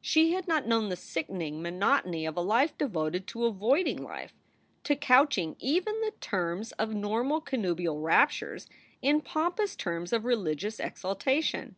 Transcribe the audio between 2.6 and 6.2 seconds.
devoted to avoiding life, to couching even the